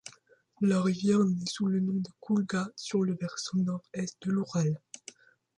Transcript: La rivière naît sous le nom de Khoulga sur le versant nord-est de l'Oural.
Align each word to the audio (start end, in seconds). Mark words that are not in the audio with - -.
La 0.61 0.81
rivière 0.81 1.19
naît 1.19 1.45
sous 1.45 1.67
le 1.67 1.79
nom 1.79 1.93
de 1.93 2.09
Khoulga 2.21 2.71
sur 2.75 3.03
le 3.03 3.13
versant 3.21 3.59
nord-est 3.59 4.17
de 4.23 4.31
l'Oural. 4.31 4.81